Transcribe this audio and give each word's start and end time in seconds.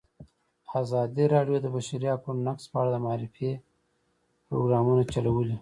ازادي 0.81 1.25
راډیو 1.33 1.57
د 1.59 1.63
د 1.63 1.67
بشري 1.75 2.07
حقونو 2.13 2.41
نقض 2.47 2.63
په 2.71 2.77
اړه 2.81 2.89
د 2.93 2.97
معارفې 3.05 3.51
پروګرامونه 4.47 5.03
چلولي. 5.13 5.49